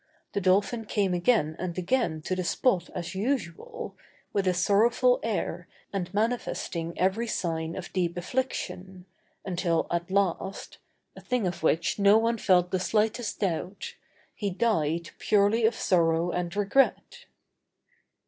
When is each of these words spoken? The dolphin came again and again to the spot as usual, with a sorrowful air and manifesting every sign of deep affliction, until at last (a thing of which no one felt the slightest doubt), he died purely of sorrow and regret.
The 0.33 0.41
dolphin 0.41 0.85
came 0.85 1.13
again 1.13 1.55
and 1.59 1.77
again 1.77 2.23
to 2.23 2.35
the 2.35 2.43
spot 2.43 2.89
as 2.95 3.13
usual, 3.13 3.95
with 4.33 4.47
a 4.47 4.53
sorrowful 4.55 5.19
air 5.21 5.67
and 5.93 6.11
manifesting 6.11 6.97
every 6.97 7.27
sign 7.27 7.75
of 7.75 7.93
deep 7.93 8.17
affliction, 8.17 9.05
until 9.45 9.85
at 9.91 10.09
last 10.09 10.79
(a 11.15 11.21
thing 11.21 11.45
of 11.45 11.61
which 11.61 11.99
no 11.99 12.17
one 12.17 12.39
felt 12.39 12.71
the 12.71 12.79
slightest 12.79 13.41
doubt), 13.41 13.93
he 14.33 14.49
died 14.49 15.11
purely 15.19 15.67
of 15.67 15.75
sorrow 15.75 16.31
and 16.31 16.55
regret. 16.55 17.25